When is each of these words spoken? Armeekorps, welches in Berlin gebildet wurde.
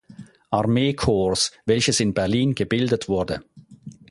Armeekorps, 0.49 1.51
welches 1.65 1.99
in 1.99 2.15
Berlin 2.15 2.55
gebildet 2.55 3.07
wurde. 3.07 3.43